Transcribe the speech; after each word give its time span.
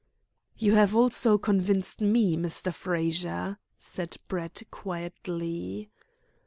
"You 0.57 0.73
have 0.73 0.95
also 0.95 1.37
convinced 1.37 2.01
me, 2.01 2.35
Mr. 2.35 2.73
Frazer," 2.73 3.59
said 3.77 4.17
Brett 4.27 4.63
quietly. 4.71 5.91